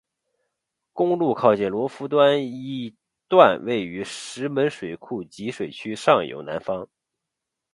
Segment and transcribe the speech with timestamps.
[0.93, 2.95] 公路靠近罗浮端一
[3.27, 6.89] 段位于石门水库集水区上游南方。